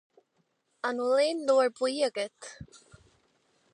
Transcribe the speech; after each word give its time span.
An 0.87 0.97
bhfuil 1.01 1.21
aon 1.25 1.45
leabhar 1.49 1.71
buí 1.77 1.93
agat 2.09 2.49